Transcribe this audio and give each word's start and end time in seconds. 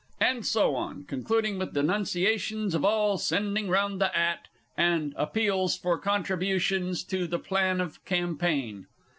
[_And 0.19 0.43
so 0.43 0.73
on, 0.75 1.03
concluding 1.03 1.59
with 1.59 1.75
denunciations 1.75 2.73
of 2.73 2.83
all 2.83 3.19
"sending 3.19 3.69
round 3.69 4.01
the 4.01 4.09
'at," 4.17 4.47
and 4.75 5.13
appeals 5.15 5.77
for 5.77 5.99
contributions 5.99 7.03
to 7.03 7.27
the 7.27 7.37
Plan 7.37 7.79
of 7.79 8.03
Campaign. 8.03 8.87